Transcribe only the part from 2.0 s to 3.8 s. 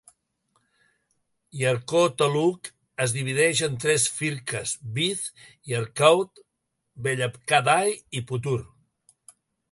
Taluk es divideix en